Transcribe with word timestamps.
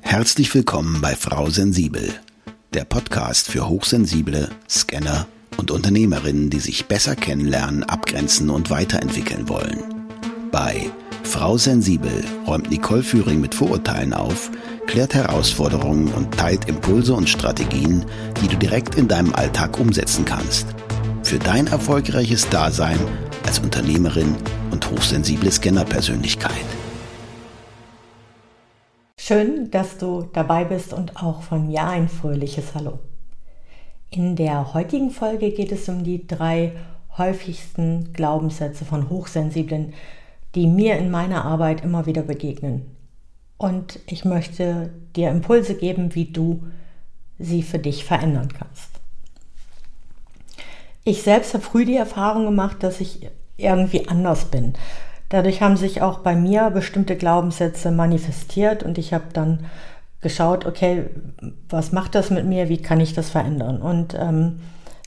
Herzlich 0.00 0.54
willkommen 0.54 1.00
bei 1.00 1.14
Frau 1.14 1.50
Sensibel, 1.50 2.12
der 2.74 2.84
Podcast 2.84 3.48
für 3.48 3.68
Hochsensible, 3.68 4.50
Scanner 4.68 5.26
und 5.56 5.70
Unternehmerinnen, 5.70 6.50
die 6.50 6.60
sich 6.60 6.86
besser 6.86 7.16
kennenlernen, 7.16 7.82
abgrenzen 7.84 8.50
und 8.50 8.70
weiterentwickeln 8.70 9.48
wollen. 9.48 9.78
Bei 10.50 10.90
Frau 11.22 11.56
Sensibel 11.56 12.24
räumt 12.46 12.70
Nicole 12.70 13.02
Führing 13.02 13.40
mit 13.40 13.54
Vorurteilen 13.54 14.12
auf, 14.12 14.50
klärt 14.86 15.14
Herausforderungen 15.14 16.08
und 16.12 16.36
teilt 16.36 16.68
Impulse 16.68 17.14
und 17.14 17.28
Strategien, 17.28 18.04
die 18.42 18.48
du 18.48 18.56
direkt 18.56 18.96
in 18.96 19.08
deinem 19.08 19.34
Alltag 19.34 19.80
umsetzen 19.80 20.24
kannst. 20.24 20.66
Für 21.22 21.38
dein 21.38 21.68
erfolgreiches 21.68 22.48
Dasein 22.50 22.98
als 23.46 23.60
Unternehmerin 23.60 24.36
und 24.70 24.90
hochsensible 24.90 25.50
Scannerpersönlichkeit. 25.50 26.81
Schön, 29.24 29.70
dass 29.70 29.98
du 29.98 30.28
dabei 30.32 30.64
bist 30.64 30.92
und 30.92 31.16
auch 31.16 31.42
von 31.42 31.68
mir 31.68 31.86
ein 31.86 32.08
fröhliches 32.08 32.74
Hallo. 32.74 32.98
In 34.10 34.34
der 34.34 34.74
heutigen 34.74 35.12
Folge 35.12 35.52
geht 35.52 35.70
es 35.70 35.88
um 35.88 36.02
die 36.02 36.26
drei 36.26 36.72
häufigsten 37.16 38.12
Glaubenssätze 38.14 38.84
von 38.84 39.10
Hochsensiblen, 39.10 39.94
die 40.56 40.66
mir 40.66 40.96
in 40.96 41.12
meiner 41.12 41.44
Arbeit 41.44 41.84
immer 41.84 42.06
wieder 42.06 42.22
begegnen. 42.22 42.96
Und 43.58 44.00
ich 44.06 44.24
möchte 44.24 44.92
dir 45.14 45.30
Impulse 45.30 45.76
geben, 45.76 46.16
wie 46.16 46.32
du 46.32 46.64
sie 47.38 47.62
für 47.62 47.78
dich 47.78 48.04
verändern 48.04 48.48
kannst. 48.52 48.90
Ich 51.04 51.22
selbst 51.22 51.54
habe 51.54 51.62
früh 51.62 51.84
die 51.84 51.94
Erfahrung 51.94 52.44
gemacht, 52.44 52.78
dass 52.82 53.00
ich 53.00 53.30
irgendwie 53.56 54.08
anders 54.08 54.46
bin. 54.46 54.74
Dadurch 55.32 55.62
haben 55.62 55.78
sich 55.78 56.02
auch 56.02 56.18
bei 56.18 56.36
mir 56.36 56.68
bestimmte 56.68 57.16
Glaubenssätze 57.16 57.90
manifestiert 57.90 58.82
und 58.82 58.98
ich 58.98 59.14
habe 59.14 59.24
dann 59.32 59.60
geschaut, 60.20 60.66
okay, 60.66 61.06
was 61.70 61.90
macht 61.90 62.14
das 62.14 62.28
mit 62.28 62.44
mir, 62.44 62.68
wie 62.68 62.82
kann 62.82 63.00
ich 63.00 63.14
das 63.14 63.30
verändern? 63.30 63.80
Und 63.80 64.14
ähm, 64.14 64.60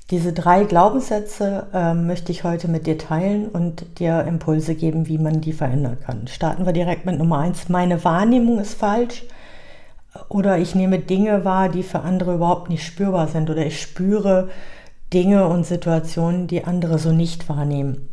diese 0.09 0.33
drei 0.33 0.63
Glaubenssätze 0.63 1.67
äh, 1.75 1.93
möchte 1.93 2.31
ich 2.31 2.43
heute 2.43 2.67
mit 2.67 2.87
dir 2.87 2.97
teilen 2.97 3.49
und 3.49 3.99
dir 3.99 4.23
Impulse 4.23 4.73
geben, 4.73 5.07
wie 5.07 5.19
man 5.19 5.41
die 5.41 5.53
verändern 5.53 5.99
kann. 6.03 6.25
Starten 6.25 6.65
wir 6.65 6.73
direkt 6.73 7.05
mit 7.05 7.19
Nummer 7.19 7.37
eins. 7.37 7.69
Meine 7.69 8.03
Wahrnehmung 8.03 8.57
ist 8.57 8.73
falsch 8.73 9.25
oder 10.27 10.57
ich 10.57 10.73
nehme 10.73 10.97
Dinge 10.97 11.45
wahr, 11.45 11.69
die 11.69 11.83
für 11.83 11.99
andere 11.99 12.33
überhaupt 12.33 12.71
nicht 12.71 12.83
spürbar 12.83 13.27
sind 13.27 13.51
oder 13.51 13.63
ich 13.63 13.79
spüre 13.79 14.49
Dinge 15.13 15.47
und 15.47 15.67
Situationen, 15.67 16.47
die 16.47 16.63
andere 16.63 16.97
so 16.97 17.11
nicht 17.11 17.47
wahrnehmen. 17.47 18.09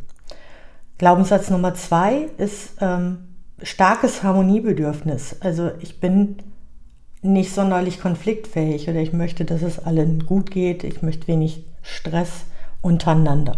Glaubenssatz 0.97 1.49
Nummer 1.49 1.73
zwei 1.73 2.29
ist 2.37 2.75
ähm, 2.79 3.35
starkes 3.61 4.23
Harmoniebedürfnis. 4.23 5.37
Also 5.41 5.71
ich 5.79 5.99
bin 5.99 6.37
nicht 7.21 7.53
sonderlich 7.53 7.99
konfliktfähig 7.99 8.89
oder 8.89 8.99
ich 8.99 9.13
möchte, 9.13 9.45
dass 9.45 9.61
es 9.61 9.79
allen 9.79 10.25
gut 10.25 10.51
geht. 10.51 10.83
Ich 10.83 11.01
möchte 11.01 11.27
wenig 11.27 11.65
Stress 11.81 12.45
untereinander. 12.81 13.57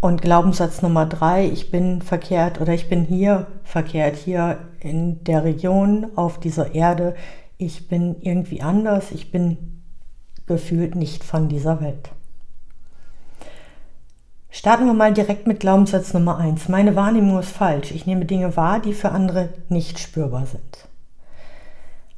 Und 0.00 0.22
Glaubenssatz 0.22 0.82
Nummer 0.82 1.06
drei, 1.06 1.46
ich 1.46 1.70
bin 1.70 2.00
verkehrt 2.02 2.60
oder 2.60 2.72
ich 2.72 2.88
bin 2.88 3.04
hier 3.04 3.46
verkehrt, 3.64 4.16
hier 4.16 4.58
in 4.80 5.22
der 5.24 5.44
Region, 5.44 6.06
auf 6.16 6.40
dieser 6.40 6.74
Erde. 6.74 7.14
Ich 7.58 7.86
bin 7.88 8.16
irgendwie 8.20 8.62
anders, 8.62 9.12
ich 9.12 9.30
bin 9.30 9.82
gefühlt 10.46 10.94
nicht 10.94 11.22
von 11.22 11.48
dieser 11.48 11.82
Welt. 11.82 12.10
Starten 14.52 14.86
wir 14.86 14.94
mal 14.94 15.12
direkt 15.12 15.46
mit 15.46 15.60
Glaubenssatz 15.60 16.12
Nummer 16.12 16.38
1. 16.38 16.68
Meine 16.68 16.96
Wahrnehmung 16.96 17.38
ist 17.38 17.50
falsch. 17.50 17.92
Ich 17.92 18.06
nehme 18.06 18.24
Dinge 18.24 18.56
wahr, 18.56 18.80
die 18.80 18.94
für 18.94 19.12
andere 19.12 19.50
nicht 19.68 20.00
spürbar 20.00 20.44
sind. 20.44 20.88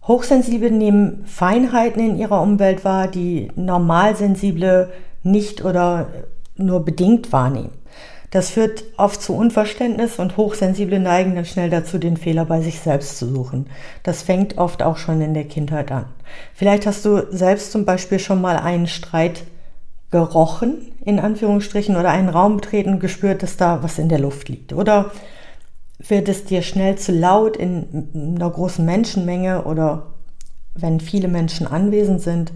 Hochsensible 0.08 0.70
nehmen 0.70 1.24
Feinheiten 1.26 2.00
in 2.00 2.18
ihrer 2.18 2.40
Umwelt 2.40 2.86
wahr, 2.86 3.06
die 3.06 3.52
Normalsensible 3.54 4.90
nicht 5.22 5.62
oder 5.62 6.08
nur 6.56 6.84
bedingt 6.86 7.32
wahrnehmen. 7.32 7.72
Das 8.30 8.48
führt 8.48 8.82
oft 8.96 9.20
zu 9.20 9.36
Unverständnis 9.36 10.18
und 10.18 10.38
Hochsensible 10.38 11.00
neigen 11.00 11.34
dann 11.34 11.44
schnell 11.44 11.68
dazu, 11.68 11.98
den 11.98 12.16
Fehler 12.16 12.46
bei 12.46 12.62
sich 12.62 12.80
selbst 12.80 13.18
zu 13.18 13.28
suchen. 13.28 13.66
Das 14.04 14.22
fängt 14.22 14.56
oft 14.56 14.82
auch 14.82 14.96
schon 14.96 15.20
in 15.20 15.34
der 15.34 15.44
Kindheit 15.44 15.92
an. 15.92 16.06
Vielleicht 16.54 16.86
hast 16.86 17.04
du 17.04 17.26
selbst 17.30 17.72
zum 17.72 17.84
Beispiel 17.84 18.18
schon 18.18 18.40
mal 18.40 18.56
einen 18.56 18.86
Streit 18.86 19.44
gerochen, 20.10 20.91
in 21.04 21.18
Anführungsstrichen, 21.18 21.96
oder 21.96 22.10
einen 22.10 22.28
Raum 22.28 22.56
betreten 22.56 23.00
gespürt, 23.00 23.42
dass 23.42 23.56
da 23.56 23.82
was 23.82 23.98
in 23.98 24.08
der 24.08 24.20
Luft 24.20 24.48
liegt. 24.48 24.72
Oder 24.72 25.10
wird 25.98 26.28
es 26.28 26.44
dir 26.44 26.62
schnell 26.62 26.96
zu 26.96 27.12
laut 27.12 27.56
in 27.56 28.34
einer 28.36 28.50
großen 28.50 28.84
Menschenmenge 28.84 29.64
oder 29.64 30.06
wenn 30.74 31.00
viele 31.00 31.28
Menschen 31.28 31.66
anwesend 31.66 32.20
sind 32.20 32.52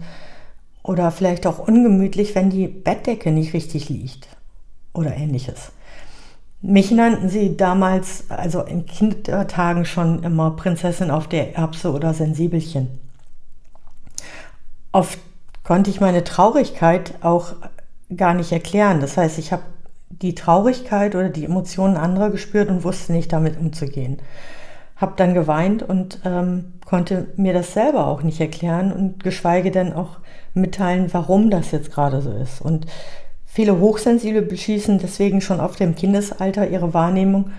oder 0.83 1.11
vielleicht 1.11 1.45
auch 1.45 1.59
ungemütlich, 1.59 2.35
wenn 2.35 2.49
die 2.49 2.67
Bettdecke 2.67 3.31
nicht 3.31 3.53
richtig 3.53 3.89
liegt 3.89 4.27
oder 4.93 5.15
ähnliches. 5.15 5.71
Mich 6.61 6.89
nannten 6.89 7.29
sie 7.29 7.55
damals, 7.55 8.25
also 8.29 8.61
in 8.61 8.85
Kindertagen 8.85 9.85
schon 9.85 10.23
immer 10.23 10.51
Prinzessin 10.51 11.11
auf 11.11 11.27
der 11.27 11.55
Erbse 11.55 11.91
oder 11.91 12.13
Sensibelchen. 12.13 12.99
Oft 14.91 15.19
konnte 15.63 15.91
ich 15.91 16.01
meine 16.01 16.23
Traurigkeit 16.23 17.13
auch 17.21 17.53
gar 18.15 18.33
nicht 18.33 18.51
erklären. 18.51 19.01
Das 19.01 19.17
heißt, 19.17 19.37
ich 19.37 19.51
habe 19.51 19.63
die 20.09 20.35
Traurigkeit 20.35 21.15
oder 21.15 21.29
die 21.29 21.45
Emotionen 21.45 21.97
anderer 21.97 22.29
gespürt 22.29 22.69
und 22.69 22.83
wusste 22.83 23.13
nicht 23.13 23.33
damit 23.33 23.57
umzugehen. 23.59 24.17
Habe 24.95 25.13
dann 25.15 25.33
geweint 25.33 25.83
und 25.83 26.21
ähm, 26.25 26.73
konnte 26.85 27.27
mir 27.35 27.53
das 27.53 27.73
selber 27.73 28.07
auch 28.07 28.23
nicht 28.23 28.39
erklären 28.39 28.91
und 28.91 29.23
geschweige 29.23 29.69
denn 29.69 29.93
auch 29.93 30.17
mitteilen, 30.53 31.13
warum 31.13 31.49
das 31.49 31.71
jetzt 31.71 31.91
gerade 31.91 32.21
so 32.21 32.31
ist. 32.31 32.61
Und 32.61 32.87
viele 33.45 33.79
Hochsensible 33.79 34.41
beschließen 34.41 34.97
deswegen 34.97 35.41
schon 35.41 35.59
auf 35.59 35.75
dem 35.75 35.95
Kindesalter 35.95 36.67
ihre 36.67 36.93
Wahrnehmung 36.93 37.51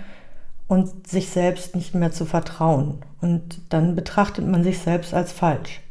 und 0.67 1.07
sich 1.07 1.29
selbst 1.29 1.75
nicht 1.75 1.95
mehr 1.95 2.11
zu 2.11 2.25
vertrauen. 2.25 2.99
Und 3.21 3.61
dann 3.69 3.95
betrachtet 3.95 4.45
man 4.45 4.63
sich 4.63 4.79
selbst 4.79 5.13
als 5.13 5.31
falsch. 5.31 5.81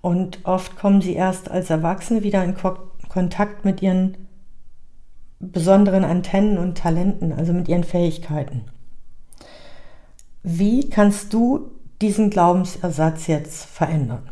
Und 0.00 0.40
oft 0.44 0.76
kommen 0.76 1.00
sie 1.00 1.14
erst 1.14 1.50
als 1.50 1.70
Erwachsene 1.70 2.22
wieder 2.22 2.42
in 2.42 2.54
Ko 2.54 2.76
Kontakt 3.12 3.64
mit 3.64 3.82
ihren 3.82 4.16
besonderen 5.38 6.04
Antennen 6.04 6.56
und 6.56 6.78
Talenten, 6.78 7.32
also 7.32 7.52
mit 7.52 7.68
ihren 7.68 7.84
Fähigkeiten. 7.84 8.62
Wie 10.42 10.88
kannst 10.88 11.32
du 11.32 11.70
diesen 12.00 12.30
Glaubensersatz 12.30 13.26
jetzt 13.26 13.64
verändern? 13.66 14.30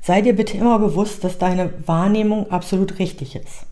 Sei 0.00 0.20
dir 0.20 0.34
bitte 0.34 0.56
immer 0.56 0.78
bewusst, 0.78 1.22
dass 1.22 1.38
deine 1.38 1.72
Wahrnehmung 1.86 2.50
absolut 2.50 2.98
richtig 2.98 3.36
ist 3.36 3.66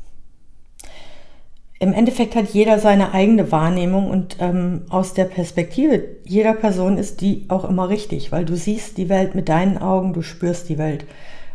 im 1.83 1.95
Endeffekt 1.95 2.37
hat 2.37 2.51
jeder 2.51 2.79
seine 2.79 3.15
eigene 3.15 3.51
Wahrnehmung 3.51 4.11
und 4.11 4.37
ähm, 4.39 4.83
aus 4.91 5.15
der 5.15 5.25
Perspektive 5.25 6.05
jeder 6.25 6.53
Person 6.53 6.99
ist 6.99 7.23
die 7.23 7.47
auch 7.49 7.65
immer 7.65 7.89
richtig, 7.89 8.31
weil 8.31 8.45
du 8.45 8.55
siehst 8.55 8.99
die 8.99 9.09
Welt 9.09 9.35
mit 9.35 9.49
deinen 9.49 9.79
Augen, 9.79 10.13
du 10.13 10.21
spürst 10.21 10.69
die 10.69 10.77
Welt 10.77 11.07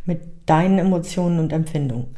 mit 0.06 0.22
deinen 0.46 0.80
Emotionen 0.80 1.40
und 1.40 1.54
Empfindungen. 1.54 2.16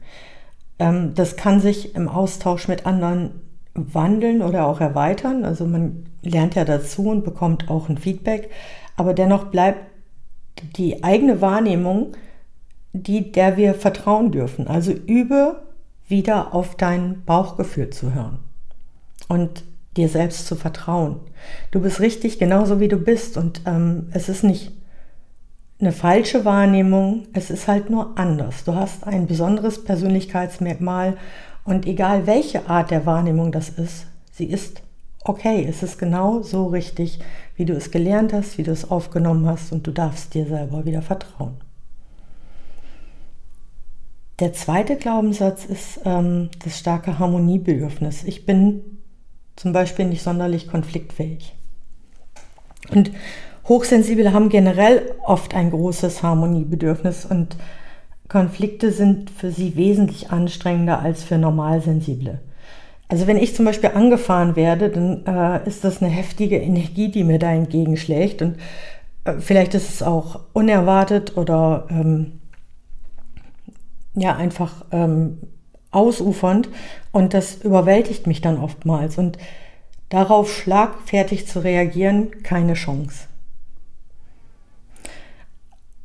Ähm, 0.79 1.13
das 1.15 1.35
kann 1.35 1.59
sich 1.59 1.95
im 1.95 2.07
Austausch 2.07 2.67
mit 2.67 2.85
anderen 2.85 3.31
wandeln 3.73 4.41
oder 4.41 4.67
auch 4.67 4.81
erweitern. 4.81 5.45
Also 5.45 5.65
man 5.65 6.05
lernt 6.21 6.55
ja 6.55 6.65
dazu 6.65 7.09
und 7.09 7.23
bekommt 7.23 7.69
auch 7.69 7.89
ein 7.89 7.97
Feedback, 7.97 8.49
aber 8.95 9.13
dennoch 9.13 9.45
bleibt 9.45 9.85
die 10.75 11.03
eigene 11.03 11.41
Wahrnehmung 11.41 12.15
die, 12.93 13.31
der 13.31 13.57
wir 13.57 13.73
vertrauen 13.73 14.31
dürfen. 14.31 14.67
Also 14.67 14.91
übe 14.91 15.61
wieder 16.07 16.53
auf 16.53 16.75
dein 16.75 17.23
Bauchgefühl 17.25 17.89
zu 17.89 18.13
hören 18.13 18.39
und 19.27 19.63
dir 19.97 20.09
selbst 20.09 20.47
zu 20.47 20.55
vertrauen. 20.55 21.19
Du 21.71 21.81
bist 21.81 21.99
richtig 21.99 22.39
genauso 22.39 22.79
wie 22.79 22.87
du 22.87 22.97
bist 22.97 23.37
und 23.37 23.61
ähm, 23.65 24.07
es 24.11 24.29
ist 24.29 24.43
nicht 24.43 24.71
eine 25.79 25.91
falsche 25.91 26.44
Wahrnehmung, 26.44 27.28
es 27.34 27.52
ist 27.52 27.68
halt 27.68 27.90
nur 27.90 28.18
anders. 28.18 28.64
Du 28.64 28.74
hast 28.74 29.06
ein 29.06 29.28
besonderes 29.28 29.84
Persönlichkeitsmerkmal 29.84 31.18
und 31.66 31.85
egal 31.85 32.26
welche 32.26 32.68
Art 32.68 32.90
der 32.90 33.06
Wahrnehmung 33.06 33.52
das 33.52 33.70
ist, 33.70 34.08
sie 34.32 34.46
ist 34.46 34.82
okay, 35.24 35.66
es 35.70 35.84
ist 35.84 36.00
genau 36.00 36.41
so 36.41 36.68
richtig, 36.68 37.20
wie 37.56 37.66
du 37.66 37.74
es 37.74 37.91
gelernt 37.91 38.34
hast, 38.34 38.58
wie 38.58 38.64
du 38.64 38.72
es 38.72 38.90
aufgenommen 38.90 39.46
hast 39.46 39.72
und 39.72 39.85
du 39.85 39.91
darfst 39.91 40.34
dir 40.34 40.47
selber 40.47 40.85
wieder 40.85 41.02
vertrauen. 41.02 41.58
Der 44.40 44.53
zweite 44.53 44.97
Glaubenssatz 44.97 45.66
ist 45.66 46.00
ähm, 46.06 46.50
das 46.64 46.78
starke 46.78 47.18
Harmoniebedürfnis. 47.18 48.24
Ich 48.24 48.46
bin 48.46 49.00
zum 49.56 49.74
Beispiel 49.74 50.06
nicht 50.06 50.22
sonderlich 50.22 50.68
konfliktfähig. 50.68 51.56
Und 52.91 53.12
Hochsensible 53.67 54.31
haben 54.31 54.49
generell 54.49 55.14
oft 55.25 55.53
ein 55.53 55.72
großes 55.72 56.23
Harmoniebedürfnis 56.23 57.25
und 57.25 57.58
Konflikte 58.29 58.91
sind 58.91 59.29
für 59.29 59.52
sie 59.52 59.75
wesentlich 59.75 60.31
anstrengender 60.31 60.99
als 60.99 61.23
für 61.23 61.37
Normalsensible. 61.37 62.40
Also 63.09 63.25
wenn 63.28 63.37
ich 63.37 63.55
zum 63.55 63.66
Beispiel 63.66 63.91
angefahren 63.91 64.55
werde, 64.55 64.90
dann 64.90 65.25
äh, 65.25 65.67
ist 65.67 65.84
das 65.84 66.02
eine 66.02 66.11
heftige 66.11 66.58
Energie, 66.58 67.09
die 67.09 67.23
mir 67.23 67.40
da 67.40 67.52
entgegenschlägt 67.52 68.41
und 68.41 68.58
äh, 69.23 69.35
vielleicht 69.40 69.73
ist 69.75 69.90
es 69.90 70.03
auch 70.03 70.41
unerwartet 70.53 71.37
oder 71.37 71.87
ähm, 71.90 72.41
ja 74.16 74.35
einfach 74.35 74.85
ähm, 74.91 75.40
ausufernd 75.91 76.69
und 77.11 77.34
das 77.34 77.55
überwältigt 77.55 78.28
mich 78.28 78.41
dann 78.41 78.59
oftmals 78.59 79.17
und 79.17 79.37
darauf 80.09 80.53
schlagfertig 80.53 81.47
zu 81.47 81.64
reagieren, 81.64 82.43
keine 82.43 82.73
Chance. 82.73 83.28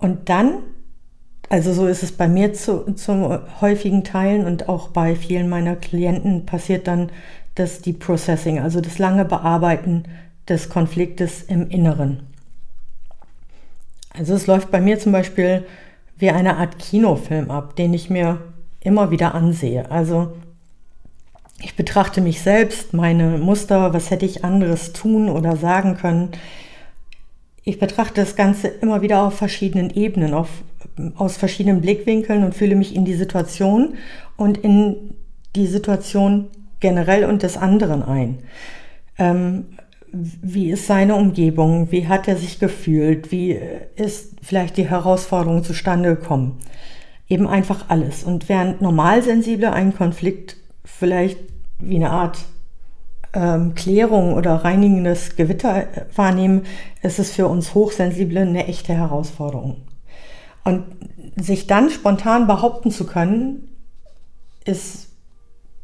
Und 0.02 0.28
dann, 0.28 0.64
also 1.49 1.72
so 1.72 1.87
ist 1.87 2.02
es 2.02 2.10
bei 2.10 2.26
mir 2.26 2.52
zu, 2.52 2.93
zu 2.94 3.40
häufigen 3.60 4.02
Teilen 4.02 4.46
und 4.46 4.69
auch 4.69 4.88
bei 4.88 5.14
vielen 5.14 5.49
meiner 5.49 5.76
Klienten 5.76 6.44
passiert 6.44 6.88
dann 6.88 7.10
das 7.54 7.82
Deep 7.82 8.00
Processing, 8.00 8.58
also 8.58 8.81
das 8.81 8.99
lange 8.99 9.25
Bearbeiten 9.25 10.04
des 10.49 10.69
Konfliktes 10.69 11.43
im 11.43 11.70
Inneren. 11.70 12.25
Also 14.12 14.34
es 14.34 14.49
läuft 14.49 14.72
bei 14.72 14.81
mir 14.81 14.99
zum 14.99 15.12
Beispiel 15.12 15.64
wie 16.16 16.31
eine 16.31 16.56
Art 16.56 16.81
Kinofilm 16.81 17.52
ab, 17.52 17.76
den 17.76 17.94
ich 17.94 18.10
mir 18.10 18.40
immer 18.81 19.12
wieder 19.12 19.37
ansehe. 19.37 19.88
Also 19.88 20.32
ich 21.60 21.76
betrachte 21.76 22.20
mich 22.20 22.40
selbst, 22.40 22.93
meine 22.93 23.38
Muster, 23.38 23.94
was 23.94 24.10
hätte 24.10 24.26
ich 24.26 24.44
anderes 24.44 24.93
tun 24.93 25.28
oder 25.28 25.56
sagen 25.56 25.96
können. 25.96 26.31
Ich 27.64 27.79
betrachte 27.79 28.20
das 28.20 28.35
Ganze 28.35 28.69
immer 28.69 29.03
wieder 29.03 29.23
auf 29.23 29.35
verschiedenen 29.35 29.91
Ebenen, 29.91 30.35
auf, 30.35 30.49
aus 31.17 31.37
verschiedenen 31.37 31.81
Blickwinkeln 31.81 32.43
und 32.44 32.55
fühle 32.55 32.75
mich 32.75 32.94
in 32.97 33.05
die 33.05 33.14
Situation 33.14 33.94
und 34.37 34.59
in 34.59 35.14
die 35.55 35.67
Situation 35.67 36.49
generell 36.81 37.25
und 37.25 37.43
des 37.43 37.56
anderen 37.56 38.03
ein. 38.03 38.38
Ähm, 39.19 39.67
wie 40.12 40.70
ist 40.70 40.87
seine 40.87 41.14
Umgebung? 41.14 41.91
Wie 41.91 42.09
hat 42.09 42.29
er 42.29 42.37
sich 42.37 42.59
gefühlt? 42.59 43.31
Wie 43.31 43.59
ist 43.97 44.35
vielleicht 44.43 44.76
die 44.76 44.91
Herausforderung 44.91 45.64
zustande 45.64 46.17
gekommen? 46.17 46.59
Eben 47.29 47.47
einfach 47.47 47.87
alles. 47.88 48.25
Und 48.25 48.49
während 48.49 48.82
Normalsensible 48.82 49.73
einen 49.73 49.94
Konflikt 49.94 50.56
vielleicht 50.85 51.38
wie 51.79 51.97
eine 51.97 52.11
Art 52.11 52.38
ähm, 53.32 53.75
Klärung 53.75 54.34
oder 54.34 54.56
reinigendes 54.56 55.37
Gewitter 55.37 55.87
wahrnehmen, 56.14 56.62
ist 57.02 57.19
es 57.19 57.32
für 57.32 57.49
uns 57.49 57.75
Hochsensible 57.75 58.40
eine 58.40 58.67
echte 58.67 58.94
Herausforderung. 58.94 59.82
Und 60.64 60.84
sich 61.37 61.67
dann 61.67 61.90
spontan 61.90 62.46
behaupten 62.46 62.90
zu 62.90 63.06
können, 63.06 63.69
ist 64.64 65.08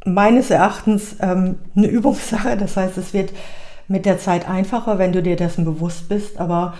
meines 0.05 0.51
Erachtens 0.51 1.17
ähm, 1.21 1.57
eine 1.75 1.87
Übungssache. 1.89 2.57
Das 2.57 2.77
heißt, 2.77 2.97
es 2.99 3.13
wird 3.13 3.33
mit 3.89 4.05
der 4.05 4.19
Zeit 4.19 4.49
einfacher, 4.49 4.99
wenn 4.99 5.13
du 5.13 5.23
dir 5.23 5.37
dessen 5.37 5.65
bewusst 5.65 6.09
bist, 6.09 6.39
aber 6.39 6.75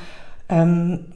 ähm, 0.51 1.07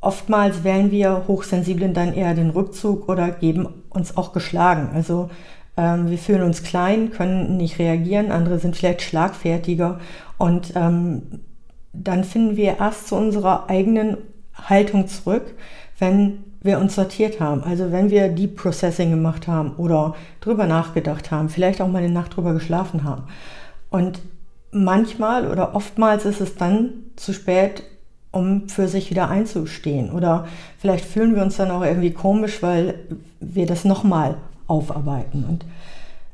oftmals 0.00 0.64
wählen 0.64 0.90
wir 0.90 1.24
Hochsensiblen 1.28 1.94
dann 1.94 2.12
eher 2.12 2.34
den 2.34 2.50
Rückzug 2.50 3.08
oder 3.08 3.30
geben 3.30 3.68
uns 3.88 4.16
auch 4.16 4.32
geschlagen. 4.32 4.90
Also 4.94 5.30
ähm, 5.76 6.10
wir 6.10 6.18
fühlen 6.18 6.42
uns 6.42 6.62
klein, 6.62 7.10
können 7.10 7.56
nicht 7.56 7.78
reagieren, 7.78 8.30
andere 8.30 8.58
sind 8.58 8.76
vielleicht 8.76 9.02
schlagfertiger 9.02 10.00
und 10.38 10.72
ähm, 10.76 11.22
dann 11.92 12.24
finden 12.24 12.56
wir 12.56 12.78
erst 12.78 13.08
zu 13.08 13.16
unserer 13.16 13.68
eigenen 13.68 14.16
Haltung 14.54 15.08
zurück, 15.08 15.54
wenn 15.98 16.44
wir 16.62 16.78
uns 16.78 16.94
sortiert 16.94 17.40
haben. 17.40 17.64
Also 17.64 17.90
wenn 17.92 18.10
wir 18.10 18.28
Deep 18.28 18.56
Processing 18.56 19.10
gemacht 19.10 19.48
haben 19.48 19.74
oder 19.76 20.14
drüber 20.40 20.66
nachgedacht 20.66 21.30
haben, 21.30 21.48
vielleicht 21.48 21.80
auch 21.80 21.88
mal 21.88 22.02
eine 22.02 22.12
Nacht 22.12 22.36
drüber 22.36 22.54
geschlafen 22.54 23.04
haben. 23.04 23.24
Und 23.90 24.20
manchmal 24.70 25.50
oder 25.50 25.74
oftmals 25.74 26.24
ist 26.24 26.40
es 26.40 26.56
dann 26.56 26.90
zu 27.16 27.32
spät, 27.32 27.82
um 28.30 28.68
für 28.68 28.88
sich 28.88 29.10
wieder 29.10 29.28
einzustehen. 29.28 30.10
Oder 30.10 30.46
vielleicht 30.78 31.04
fühlen 31.04 31.34
wir 31.34 31.42
uns 31.42 31.56
dann 31.56 31.70
auch 31.70 31.82
irgendwie 31.82 32.12
komisch, 32.12 32.62
weil 32.62 32.94
wir 33.40 33.66
das 33.66 33.84
nochmal 33.84 34.36
aufarbeiten. 34.66 35.44
Und 35.44 35.64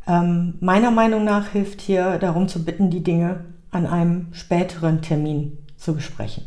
ähm, 0.06 0.54
meiner 0.60 0.90
Meinung 0.90 1.24
nach 1.24 1.48
hilft 1.48 1.80
hier 1.80 2.18
darum 2.18 2.48
zu 2.48 2.64
bitten, 2.64 2.90
die 2.90 3.02
Dinge 3.02 3.44
an 3.70 3.86
einem 3.86 4.28
späteren 4.32 5.02
Termin 5.02 5.58
zu 5.76 5.94
besprechen. 5.94 6.44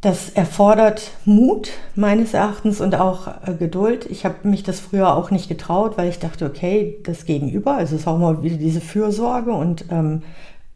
Das 0.00 0.30
erfordert 0.30 1.12
Mut 1.24 1.70
meines 1.94 2.34
Erachtens 2.34 2.80
und 2.80 2.96
auch 2.96 3.28
äh, 3.46 3.54
Geduld. 3.54 4.06
Ich 4.06 4.24
habe 4.24 4.48
mich 4.48 4.64
das 4.64 4.80
früher 4.80 5.14
auch 5.14 5.30
nicht 5.30 5.48
getraut, 5.48 5.96
weil 5.96 6.08
ich 6.08 6.18
dachte, 6.18 6.44
okay, 6.44 6.98
das 7.04 7.24
Gegenüber, 7.24 7.76
also 7.76 7.94
es 7.94 8.02
ist 8.02 8.08
auch 8.08 8.18
mal 8.18 8.42
wieder 8.42 8.56
diese 8.56 8.80
Fürsorge 8.80 9.52
und 9.52 9.84
ähm, 9.90 10.22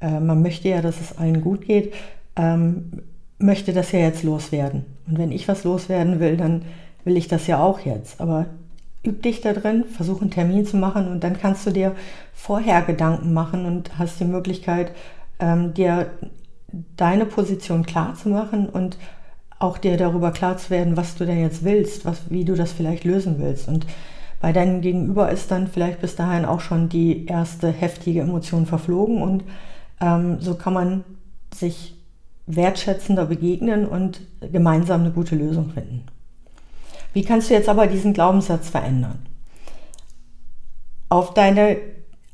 äh, 0.01 0.21
man 0.21 0.43
möchte 0.43 0.69
ja, 0.69 0.81
dass 0.81 1.01
es 1.01 1.19
allen 1.19 1.41
gut 1.41 1.63
geht, 1.63 1.93
ähm, 2.37 3.03
möchte 3.39 3.73
das 3.73 3.91
ja 3.91 3.99
jetzt 3.99 4.23
loswerden. 4.23 4.85
Und 5.09 5.19
wenn 5.19 5.33
ich 5.33 5.49
was 5.49 5.65
loswerden 5.65 6.21
will, 6.21 6.37
dann 6.37 6.63
will 7.05 7.17
ich 7.17 7.27
das 7.27 7.49
ja 7.49 7.59
auch 7.59 7.81
jetzt. 7.81 8.21
Aber 8.21 8.47
üb 9.07 9.23
dich 9.23 9.41
da 9.41 9.53
drin, 9.53 9.85
versuch 9.85 10.21
einen 10.21 10.31
Termin 10.31 10.67
zu 10.67 10.77
machen 10.77 11.09
und 11.09 11.23
dann 11.23 11.39
kannst 11.39 11.67
du 11.67 11.71
dir 11.71 11.95
vorher 12.35 12.83
Gedanken 12.83 13.33
machen 13.33 13.65
und 13.67 13.99
hast 13.99 14.21
die 14.21 14.25
Möglichkeit, 14.25 14.93
ähm, 15.39 15.75
dir 15.75 16.11
deine 16.97 17.27
Position 17.27 17.87
klar 17.87 18.15
zu 18.15 18.29
machen 18.29 18.69
und 18.69 18.97
auch 19.59 19.79
dir 19.79 19.97
darüber 19.97 20.33
klar 20.33 20.59
zu 20.59 20.71
werden, 20.71 20.97
was 20.97 21.17
du 21.17 21.25
denn 21.25 21.41
jetzt 21.41 21.65
willst, 21.65 22.05
was, 22.05 22.31
wie 22.31 22.45
du 22.45 22.55
das 22.55 22.73
vielleicht 22.73 23.05
lösen 23.05 23.37
willst. 23.39 23.69
Und 23.69 23.87
bei 24.41 24.53
deinem 24.53 24.83
Gegenüber 24.83 25.31
ist 25.31 25.51
dann 25.51 25.67
vielleicht 25.67 26.01
bis 26.01 26.17
dahin 26.17 26.45
auch 26.45 26.61
schon 26.61 26.89
die 26.89 27.27
erste 27.27 27.71
heftige 27.71 28.21
Emotion 28.21 28.67
verflogen 28.67 29.23
und 29.23 29.45
ähm, 30.01 30.39
so 30.41 30.55
kann 30.55 30.75
man 30.75 31.05
sich 31.55 31.95
wertschätzender 32.47 33.27
begegnen 33.27 33.87
und 33.87 34.21
gemeinsam 34.53 35.01
eine 35.01 35.11
gute 35.11 35.37
Lösung 35.37 35.71
finden. 35.71 36.05
Wie 37.17 37.25
kannst 37.25 37.49
du 37.49 37.55
jetzt 37.55 37.71
aber 37.71 37.87
diesen 37.87 38.13
Glaubenssatz 38.13 38.69
verändern? 38.69 39.21
Auf 41.09 41.33
deine 41.33 41.79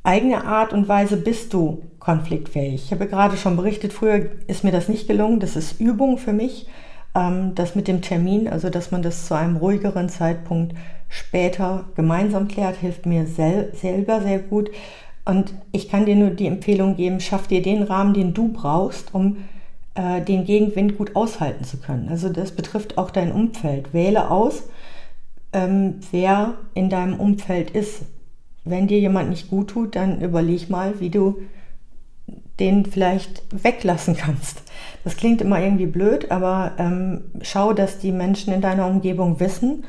eigene 0.03 0.45
Art 0.45 0.73
und 0.73 0.89
Weise 0.89 1.19
bist 1.19 1.55
du 1.55 1.85
konfliktfähig. 2.01 2.87
Ich 2.87 2.91
habe 2.91 3.07
gerade 3.07 3.37
schon 3.37 3.57
berichtet, 3.57 3.93
früher 3.93 4.27
ist 4.49 4.65
mir 4.65 4.73
das 4.73 4.89
nicht 4.89 5.07
gelungen. 5.07 5.39
Das 5.39 5.55
ist 5.55 5.81
Übung 5.81 6.19
für 6.19 6.33
mich. 6.33 6.67
Ähm, 7.15 7.55
das 7.55 7.77
mit 7.77 7.87
dem 7.87 8.03
Termin, 8.03 8.49
also 8.49 8.71
dass 8.71 8.91
man 8.91 9.03
das 9.03 9.27
zu 9.29 9.35
einem 9.35 9.57
ruhigeren 9.57 10.09
Zeitpunkt 10.09 10.75
später 11.09 11.85
gemeinsam 11.95 12.49
klärt, 12.49 12.75
hilft 12.75 13.07
mir 13.07 13.29
sel 13.29 13.73
selber 13.77 14.21
sehr 14.21 14.41
gut. 14.41 14.69
Und 15.25 15.55
ich 15.71 15.89
kann 15.89 16.07
dir 16.07 16.17
nur 16.17 16.31
die 16.31 16.49
Empfehlung 16.49 16.97
geben, 16.97 17.21
schaff 17.21 17.47
dir 17.47 17.63
den 17.63 17.85
Rahmen, 17.85 18.15
den 18.15 18.35
du 18.35 18.53
brauchst, 18.53 19.15
um 19.15 19.45
äh, 19.95 20.23
den 20.23 20.45
Gegenwind 20.45 20.97
gut 20.99 21.17
aushalten 21.17 21.65
zu 21.65 21.79
können. 21.79 22.09
Also 22.09 22.29
das 22.29 22.53
betrifft 22.53 22.99
auch 22.99 23.11
dein 23.11 23.33
Umfeld. 23.33 23.93
Wähle 23.93 24.31
aus, 24.31 24.65
ähm, 25.53 26.01
wer 26.11 26.55
in 26.75 26.89
deinem 26.89 27.21
Umfeld 27.21 27.71
ist. 27.71 28.03
Wenn 28.65 28.87
dir 28.87 29.01
jemand 29.01 29.31
nicht 29.31 29.51
gut 29.51 29.69
tut, 29.69 29.97
dann 29.97 30.21
überleg 30.21 30.71
mal, 30.71 31.01
wie 31.01 31.11
du 31.11 31.43
den 32.61 32.87
vielleicht 32.87 33.43
weglassen 33.51 34.17
kannst. 34.17 34.63
Das 35.05 35.17
klingt 35.17 35.41
immer 35.41 35.61
irgendwie 35.61 35.87
blöd, 35.87 36.31
aber 36.31 36.73
ähm, 36.79 37.25
schau, 37.43 37.73
dass 37.73 37.99
die 37.99 38.13
Menschen 38.13 38.53
in 38.53 38.61
deiner 38.61 38.87
Umgebung 38.87 39.41
wissen, 39.41 39.85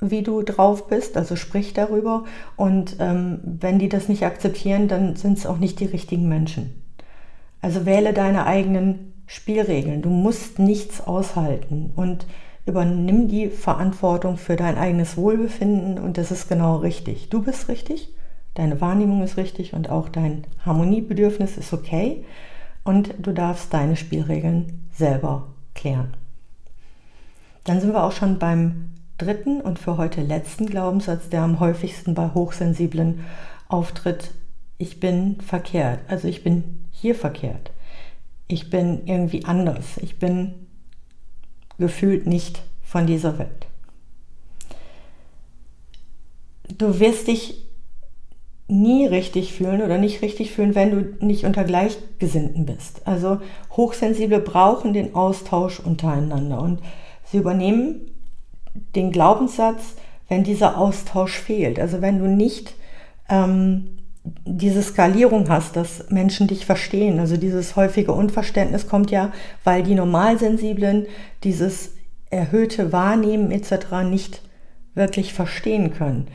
wie 0.00 0.22
du 0.22 0.42
drauf 0.42 0.88
bist, 0.88 1.16
also 1.16 1.36
sprich 1.36 1.72
darüber. 1.72 2.24
Und 2.56 2.96
ähm, 3.00 3.40
wenn 3.44 3.78
die 3.78 3.88
das 3.88 4.08
nicht 4.08 4.24
akzeptieren, 4.24 4.88
dann 4.88 5.16
sind 5.16 5.38
es 5.38 5.46
auch 5.46 5.58
nicht 5.58 5.80
die 5.80 5.86
richtigen 5.86 6.28
Menschen. 6.28 6.82
Also 7.62 7.86
wähle 7.86 8.12
deine 8.12 8.46
eigenen 8.46 9.12
Spielregeln. 9.26 10.02
Du 10.02 10.10
musst 10.10 10.58
nichts 10.58 11.00
aushalten 11.00 11.92
und 11.96 12.26
übernimm 12.64 13.28
die 13.28 13.48
Verantwortung 13.48 14.36
für 14.36 14.56
dein 14.56 14.76
eigenes 14.76 15.16
Wohlbefinden 15.16 15.98
und 15.98 16.18
das 16.18 16.30
ist 16.30 16.48
genau 16.48 16.76
richtig. 16.76 17.28
Du 17.28 17.42
bist 17.42 17.68
richtig 17.68 18.12
deine 18.56 18.80
Wahrnehmung 18.80 19.22
ist 19.22 19.36
richtig 19.36 19.74
und 19.74 19.90
auch 19.90 20.08
dein 20.08 20.44
Harmoniebedürfnis 20.64 21.56
ist 21.56 21.72
okay 21.72 22.24
und 22.84 23.14
du 23.18 23.32
darfst 23.32 23.72
deine 23.72 23.96
Spielregeln 23.96 24.88
selber 24.92 25.48
klären. 25.74 26.14
Dann 27.64 27.80
sind 27.80 27.92
wir 27.92 28.02
auch 28.02 28.12
schon 28.12 28.38
beim 28.38 28.90
dritten 29.18 29.60
und 29.60 29.78
für 29.78 29.96
heute 29.96 30.22
letzten 30.22 30.66
Glaubenssatz, 30.66 31.28
der 31.28 31.42
am 31.42 31.60
häufigsten 31.60 32.14
bei 32.14 32.30
Hochsensiblen 32.32 33.24
auftritt. 33.68 34.32
Ich 34.78 35.00
bin 35.00 35.40
verkehrt, 35.40 36.00
also 36.08 36.28
ich 36.28 36.42
bin 36.42 36.86
hier 36.90 37.14
verkehrt. 37.14 37.70
Ich 38.48 38.70
bin 38.70 39.06
irgendwie 39.06 39.44
anders. 39.44 39.98
Ich 40.00 40.18
bin 40.18 40.66
gefühlt 41.78 42.26
nicht 42.26 42.62
von 42.82 43.06
dieser 43.06 43.38
Welt. 43.38 43.66
Du 46.78 47.00
wirst 47.00 47.28
dich 47.28 47.66
nie 48.68 49.06
richtig 49.06 49.52
fühlen 49.52 49.82
oder 49.82 49.98
nicht 49.98 50.22
richtig 50.22 50.50
fühlen, 50.52 50.74
wenn 50.74 50.90
du 50.90 51.24
nicht 51.24 51.44
unter 51.44 51.64
Gleichgesinnten 51.64 52.66
bist. 52.66 53.06
Also 53.06 53.40
Hochsensible 53.76 54.40
brauchen 54.40 54.92
den 54.92 55.14
Austausch 55.14 55.78
untereinander 55.78 56.60
und 56.60 56.80
sie 57.24 57.38
übernehmen 57.38 58.10
den 58.94 59.12
Glaubenssatz, 59.12 59.94
wenn 60.28 60.42
dieser 60.42 60.78
Austausch 60.78 61.38
fehlt. 61.38 61.78
Also 61.78 62.02
wenn 62.02 62.18
du 62.18 62.26
nicht 62.26 62.74
ähm, 63.28 63.95
diese 64.44 64.82
Skalierung 64.82 65.48
hast, 65.48 65.76
dass 65.76 66.10
Menschen 66.10 66.46
dich 66.46 66.66
verstehen. 66.66 67.18
Also 67.20 67.36
dieses 67.36 67.76
häufige 67.76 68.12
Unverständnis 68.12 68.88
kommt 68.88 69.10
ja, 69.10 69.32
weil 69.64 69.82
die 69.82 69.94
Normalsensiblen 69.94 71.06
dieses 71.44 71.92
erhöhte 72.30 72.92
Wahrnehmen 72.92 73.50
etc. 73.50 74.02
nicht 74.04 74.42
wirklich 74.94 75.32
verstehen 75.32 75.92
können. 75.92 76.28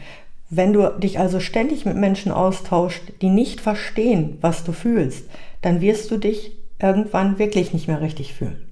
Wenn 0.49 0.73
du 0.73 0.89
dich 0.99 1.19
also 1.19 1.39
ständig 1.39 1.85
mit 1.85 1.95
Menschen 1.95 2.31
austauscht, 2.31 3.01
die 3.21 3.29
nicht 3.29 3.61
verstehen, 3.61 4.37
was 4.41 4.63
du 4.63 4.71
fühlst, 4.71 5.29
dann 5.61 5.81
wirst 5.81 6.11
du 6.11 6.17
dich 6.17 6.57
irgendwann 6.79 7.39
wirklich 7.39 7.73
nicht 7.73 7.87
mehr 7.87 8.01
richtig 8.01 8.33
fühlen. 8.33 8.67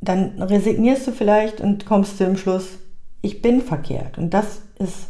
Dann 0.00 0.40
resignierst 0.40 1.06
du 1.06 1.12
vielleicht 1.12 1.60
und 1.60 1.84
kommst 1.84 2.18
zu 2.18 2.24
dem 2.24 2.36
Schluss, 2.36 2.78
ich 3.20 3.42
bin 3.42 3.60
verkehrt. 3.60 4.16
Und 4.16 4.32
das 4.32 4.62
ist 4.78 5.08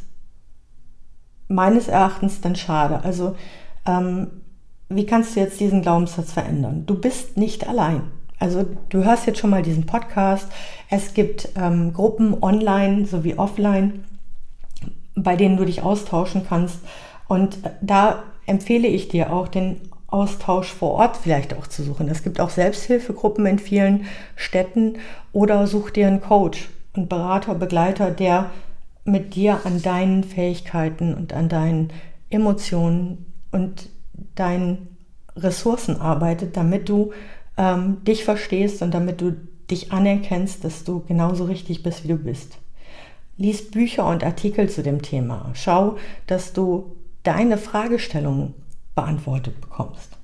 meines 1.49 1.89
Erachtens 1.89 2.41
dann 2.41 2.57
schade. 2.57 3.03
Also 3.03 3.37
ähm, 3.87 4.29
wie 4.89 5.07
kannst 5.07 5.37
du 5.37 5.41
jetzt 5.41 5.61
diesen 5.61 5.83
Glaubenssatz 5.83 6.33
verändern? 6.33 6.85
Du 6.87 6.95
bist 6.95 7.37
nicht 7.37 7.69
allein. 7.69 8.03
Also 8.39 8.65
du 8.89 9.05
hörst 9.05 9.27
jetzt 9.27 9.39
schon 9.39 9.51
mal 9.51 9.63
diesen 9.63 9.87
Podcast. 9.87 10.49
Es 10.89 11.15
gibt 11.15 11.49
ähm, 11.57 11.93
Gruppen 11.93 12.43
online 12.43 13.07
sowie 13.07 13.35
offline, 13.35 14.05
bei 15.15 15.37
denen 15.37 15.57
du 15.57 15.65
dich 15.65 15.83
austauschen 15.83 16.47
kannst. 16.49 16.79
Und 17.27 17.59
da 17.81 18.23
empfehle 18.47 18.89
ich 18.89 19.09
dir 19.09 19.33
auch, 19.33 19.49
den 19.49 19.81
Austausch 20.07 20.73
vor 20.73 20.93
Ort 20.93 21.19
vielleicht 21.19 21.55
auch 21.55 21.67
zu 21.67 21.83
suchen. 21.83 22.09
Es 22.09 22.23
gibt 22.23 22.41
auch 22.41 22.49
Selbsthilfegruppen 22.49 23.45
in 23.45 23.59
vielen 23.59 24.07
Städten 24.37 24.97
oder 25.33 25.67
such 25.67 25.91
dir 25.91 26.07
einen 26.07 26.23
Coach, 26.23 26.71
einen 26.95 27.09
Berater, 27.09 27.55
Begleiter, 27.55 28.11
der 28.11 28.51
mit 29.09 29.35
dir 29.35 29.61
an 29.65 29.83
deinen 29.83 30.23
Fähigkeiten 30.23 31.15
und 31.15 31.33
an 31.33 31.49
deinen 31.49 31.93
Emotionen 32.31 33.33
und 33.51 33.89
deinen 34.35 34.97
Ressourcen 35.37 36.01
arbeitet, 36.01 36.57
damit 36.57 36.89
du 36.89 37.13
ähm, 37.57 38.05
dich 38.05 38.25
verstehst 38.25 38.83
und 38.83 38.93
damit 38.93 39.21
du 39.21 39.37
dich 39.71 39.93
anerkennst, 39.93 40.65
dass 40.65 40.85
du 40.85 41.01
genauso 41.01 41.45
richtig 41.45 41.83
bist, 41.83 42.05
wie 42.05 42.09
du 42.09 42.17
bist. 42.17 42.59
Lies 43.37 43.71
Bücher 43.71 44.07
und 44.07 44.25
Artikel 44.25 44.69
zu 44.69 44.83
dem 44.83 45.03
Thema. 45.03 45.51
Schau, 45.55 45.97
dass 46.27 46.53
du 46.53 46.97
deine 47.23 47.59
Fragestellungen 47.59 48.55
beantwortet 48.95 49.61
bekommst. 49.61 50.17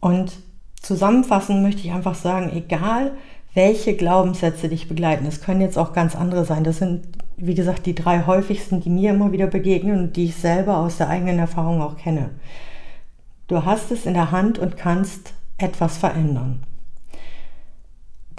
Und 0.00 0.32
zusammenfassend 0.80 1.62
möchte 1.62 1.80
ich 1.80 1.92
einfach 1.92 2.14
sagen, 2.14 2.50
egal 2.54 3.16
welche 3.54 3.94
Glaubenssätze 3.94 4.68
dich 4.68 4.88
begleiten. 4.88 5.26
Es 5.26 5.40
können 5.40 5.60
jetzt 5.60 5.78
auch 5.78 5.92
ganz 5.92 6.16
andere 6.16 6.44
sein. 6.44 6.64
Das 6.64 6.78
sind, 6.78 7.06
wie 7.36 7.54
gesagt, 7.54 7.86
die 7.86 7.94
drei 7.94 8.26
häufigsten, 8.26 8.80
die 8.80 8.90
mir 8.90 9.10
immer 9.10 9.32
wieder 9.32 9.46
begegnen 9.46 9.98
und 10.00 10.16
die 10.16 10.26
ich 10.26 10.36
selber 10.36 10.78
aus 10.78 10.98
der 10.98 11.08
eigenen 11.08 11.38
Erfahrung 11.38 11.80
auch 11.80 11.96
kenne. 11.96 12.30
Du 13.46 13.64
hast 13.64 13.90
es 13.92 14.06
in 14.06 14.14
der 14.14 14.32
Hand 14.32 14.58
und 14.58 14.76
kannst 14.76 15.34
etwas 15.58 15.96
verändern. 15.96 16.64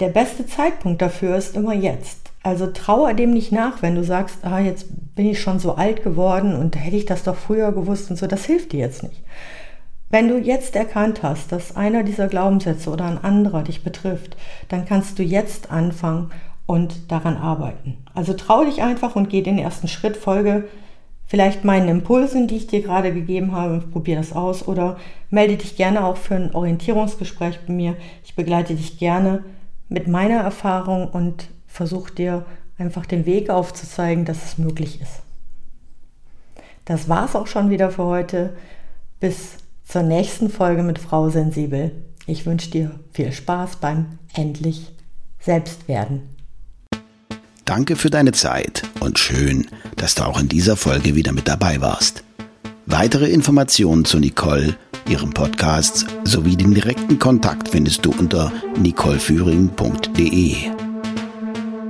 Der 0.00 0.08
beste 0.08 0.46
Zeitpunkt 0.46 1.00
dafür 1.00 1.36
ist 1.36 1.56
immer 1.56 1.72
jetzt. 1.72 2.30
Also 2.42 2.66
trauer 2.66 3.14
dem 3.14 3.32
nicht 3.32 3.50
nach, 3.50 3.80
wenn 3.80 3.94
du 3.94 4.04
sagst, 4.04 4.44
ah, 4.44 4.58
jetzt 4.58 4.86
bin 5.14 5.26
ich 5.26 5.40
schon 5.40 5.58
so 5.58 5.74
alt 5.74 6.04
geworden 6.04 6.54
und 6.54 6.76
hätte 6.76 6.96
ich 6.96 7.06
das 7.06 7.22
doch 7.22 7.36
früher 7.36 7.72
gewusst 7.72 8.10
und 8.10 8.16
so. 8.16 8.26
Das 8.26 8.44
hilft 8.44 8.72
dir 8.72 8.80
jetzt 8.80 9.02
nicht. 9.02 9.22
Wenn 10.08 10.28
du 10.28 10.38
jetzt 10.38 10.76
erkannt 10.76 11.22
hast, 11.22 11.50
dass 11.50 11.76
einer 11.76 12.02
dieser 12.02 12.28
Glaubenssätze 12.28 12.90
oder 12.90 13.06
ein 13.06 13.22
anderer 13.22 13.62
dich 13.62 13.82
betrifft, 13.82 14.36
dann 14.68 14.86
kannst 14.86 15.18
du 15.18 15.22
jetzt 15.22 15.70
anfangen 15.70 16.30
und 16.66 17.10
daran 17.10 17.36
arbeiten. 17.36 17.98
Also 18.14 18.34
trau 18.34 18.64
dich 18.64 18.82
einfach 18.82 19.16
und 19.16 19.30
geh 19.30 19.42
den 19.42 19.58
ersten 19.58 19.88
Schritt, 19.88 20.16
folge 20.16 20.68
vielleicht 21.26 21.64
meinen 21.64 21.88
Impulsen, 21.88 22.46
die 22.46 22.56
ich 22.56 22.66
dir 22.66 22.82
gerade 22.82 23.12
gegeben 23.12 23.52
habe, 23.52 23.80
probier 23.80 24.16
das 24.16 24.32
aus 24.32 24.66
oder 24.66 24.96
melde 25.28 25.56
dich 25.56 25.76
gerne 25.76 26.04
auch 26.04 26.16
für 26.16 26.36
ein 26.36 26.54
Orientierungsgespräch 26.54 27.60
bei 27.66 27.72
mir. 27.72 27.96
Ich 28.24 28.36
begleite 28.36 28.74
dich 28.74 28.98
gerne 28.98 29.44
mit 29.88 30.08
meiner 30.08 30.40
Erfahrung 30.40 31.08
und 31.08 31.48
versuche 31.66 32.14
dir 32.14 32.46
einfach 32.78 33.06
den 33.06 33.26
Weg 33.26 33.50
aufzuzeigen, 33.50 34.24
dass 34.24 34.44
es 34.44 34.58
möglich 34.58 35.00
ist. 35.00 35.22
Das 36.84 37.08
war's 37.08 37.34
auch 37.34 37.48
schon 37.48 37.70
wieder 37.70 37.90
für 37.90 38.04
heute. 38.04 38.56
Bis 39.18 39.56
zur 39.86 40.02
nächsten 40.02 40.50
Folge 40.50 40.82
mit 40.82 40.98
Frau 40.98 41.30
Sensibel. 41.30 41.92
Ich 42.26 42.44
wünsche 42.44 42.70
dir 42.70 42.90
viel 43.12 43.32
Spaß 43.32 43.76
beim 43.76 44.18
endlich 44.34 44.92
Selbstwerden. 45.40 46.22
Danke 47.64 47.96
für 47.96 48.10
deine 48.10 48.32
Zeit 48.32 48.82
und 49.00 49.18
schön, 49.18 49.66
dass 49.96 50.14
du 50.14 50.24
auch 50.24 50.40
in 50.40 50.48
dieser 50.48 50.76
Folge 50.76 51.14
wieder 51.14 51.32
mit 51.32 51.48
dabei 51.48 51.80
warst. 51.80 52.22
Weitere 52.86 53.28
Informationen 53.28 54.04
zu 54.04 54.18
Nicole, 54.18 54.76
ihrem 55.08 55.32
Podcast 55.32 56.06
sowie 56.24 56.56
den 56.56 56.74
direkten 56.74 57.18
Kontakt 57.18 57.68
findest 57.68 58.04
du 58.04 58.12
unter 58.12 58.52
nicoleführing.de. 58.78 60.54